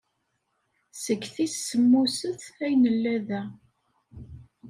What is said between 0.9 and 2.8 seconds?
Seg tis semmuset ay